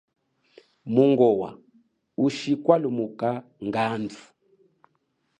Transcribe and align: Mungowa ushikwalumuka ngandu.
Mungowa 0.93 1.49
ushikwalumuka 2.25 3.29
ngandu. 3.67 4.21